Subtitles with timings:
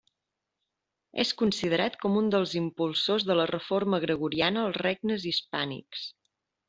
[1.23, 6.09] És considerat com un dels impulsors de la reforma gregoriana als regnes hispànics.